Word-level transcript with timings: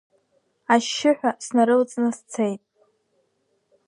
Ашьшьыҳәа 0.73 1.31
снарылҵны 1.45 2.09
сцеит. 2.17 2.61